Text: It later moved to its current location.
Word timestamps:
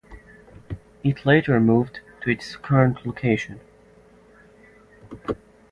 It 1.03 1.27
later 1.27 1.59
moved 1.59 1.99
to 2.21 2.31
its 2.31 2.55
current 2.55 3.05
location. 3.05 3.59